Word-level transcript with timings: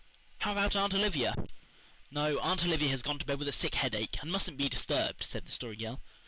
How 0.39 0.53
about 0.53 0.75
Aunt 0.75 0.95
Olivia? 0.95 1.35
"No, 2.09 2.39
Aunt 2.39 2.63
Olivia 2.65 2.89
has 2.89 3.03
gone 3.03 3.19
to 3.19 3.25
bed 3.27 3.37
with 3.37 3.47
a 3.47 3.51
sick 3.51 3.75
headache 3.75 4.17
and 4.19 4.31
mustn't 4.31 4.57
be 4.57 4.67
disturbed," 4.67 5.21
said 5.21 5.45
the 5.45 5.51
Story 5.51 5.75
Girl. 5.75 6.01